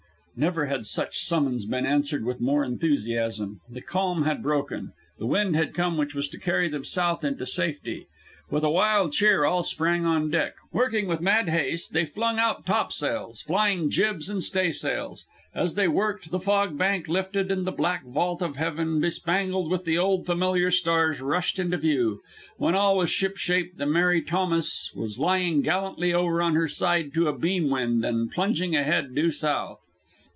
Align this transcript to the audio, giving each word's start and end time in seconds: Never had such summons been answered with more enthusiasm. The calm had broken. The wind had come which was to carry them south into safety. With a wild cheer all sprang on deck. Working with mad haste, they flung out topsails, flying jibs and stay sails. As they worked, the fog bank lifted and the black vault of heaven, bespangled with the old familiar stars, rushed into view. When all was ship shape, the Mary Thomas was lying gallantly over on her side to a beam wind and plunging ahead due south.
Never 0.33 0.65
had 0.67 0.85
such 0.87 1.19
summons 1.19 1.65
been 1.65 1.85
answered 1.85 2.25
with 2.25 2.41
more 2.41 2.63
enthusiasm. 2.63 3.59
The 3.69 3.81
calm 3.81 4.23
had 4.23 4.41
broken. 4.41 4.93
The 5.19 5.27
wind 5.27 5.55
had 5.57 5.73
come 5.75 5.97
which 5.97 6.15
was 6.15 6.27
to 6.29 6.39
carry 6.39 6.67
them 6.69 6.83
south 6.85 7.23
into 7.23 7.45
safety. 7.45 8.07
With 8.49 8.63
a 8.63 8.69
wild 8.69 9.11
cheer 9.13 9.43
all 9.45 9.61
sprang 9.61 10.03
on 10.05 10.31
deck. 10.31 10.53
Working 10.71 11.07
with 11.07 11.19
mad 11.21 11.49
haste, 11.49 11.93
they 11.93 12.05
flung 12.05 12.39
out 12.39 12.65
topsails, 12.65 13.41
flying 13.41 13.91
jibs 13.91 14.29
and 14.29 14.43
stay 14.43 14.71
sails. 14.71 15.25
As 15.53 15.75
they 15.75 15.87
worked, 15.89 16.31
the 16.31 16.39
fog 16.39 16.75
bank 16.77 17.07
lifted 17.07 17.51
and 17.51 17.67
the 17.67 17.71
black 17.71 18.03
vault 18.05 18.41
of 18.41 18.55
heaven, 18.55 18.99
bespangled 19.01 19.69
with 19.69 19.85
the 19.85 19.97
old 19.99 20.25
familiar 20.25 20.71
stars, 20.71 21.21
rushed 21.21 21.59
into 21.59 21.77
view. 21.77 22.21
When 22.57 22.73
all 22.73 22.97
was 22.97 23.11
ship 23.11 23.35
shape, 23.37 23.75
the 23.77 23.85
Mary 23.85 24.21
Thomas 24.23 24.91
was 24.95 25.19
lying 25.19 25.61
gallantly 25.61 26.13
over 26.13 26.41
on 26.41 26.55
her 26.55 26.69
side 26.69 27.13
to 27.15 27.27
a 27.27 27.37
beam 27.37 27.69
wind 27.69 28.03
and 28.05 28.31
plunging 28.31 28.75
ahead 28.75 29.13
due 29.13 29.31
south. 29.31 29.77